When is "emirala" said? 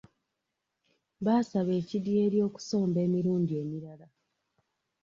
3.61-4.07